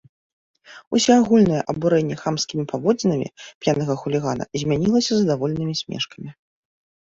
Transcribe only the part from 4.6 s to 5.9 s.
змянілася задаволенымі